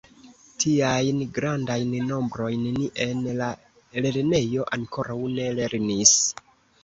Tiajn 0.61 1.19
grandajn 1.33 1.91
nombrojn 2.11 2.63
ni 2.79 2.87
en 3.05 3.21
la 3.41 3.51
lernejo 4.07 4.67
ankoraŭ 4.79 5.19
ne 5.35 5.47
lernis. 5.61 6.15